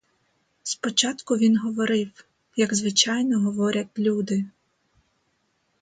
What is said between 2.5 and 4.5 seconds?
як звичайно говорять люди.